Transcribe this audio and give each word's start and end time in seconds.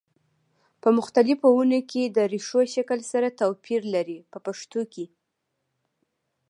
په 0.81 0.89
مختلفو 0.97 1.47
ونو 1.55 1.79
کې 1.91 2.03
د 2.05 2.17
ریښو 2.33 2.61
شکل 2.75 2.99
سره 3.11 3.35
توپیر 3.39 3.81
لري 3.95 4.17
په 4.31 4.37
پښتو 4.45 4.81
کې. 4.93 5.05